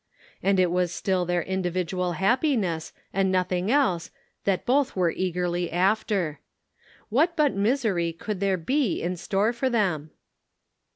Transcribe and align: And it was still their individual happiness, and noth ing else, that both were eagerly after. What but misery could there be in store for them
And 0.41 0.59
it 0.59 0.71
was 0.71 0.91
still 0.91 1.25
their 1.27 1.43
individual 1.43 2.13
happiness, 2.13 2.91
and 3.13 3.31
noth 3.31 3.51
ing 3.51 3.69
else, 3.69 4.09
that 4.45 4.65
both 4.65 4.95
were 4.95 5.11
eagerly 5.11 5.71
after. 5.71 6.39
What 7.09 7.37
but 7.37 7.53
misery 7.53 8.11
could 8.11 8.39
there 8.39 8.57
be 8.57 8.99
in 9.03 9.15
store 9.15 9.53
for 9.53 9.69
them 9.69 10.09